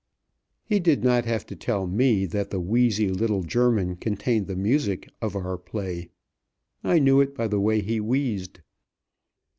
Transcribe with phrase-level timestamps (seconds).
[0.63, 5.07] He did not have to tell me that the wheezy little German contained the music
[5.21, 6.09] of our play.
[6.83, 8.61] I knew it by the way he wheezed.